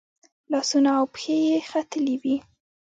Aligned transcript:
لاسونه 0.51 0.89
او 0.99 1.05
پښې 1.13 1.35
یې 1.47 1.57
ختلي 1.69 2.15
وي. 2.21 2.35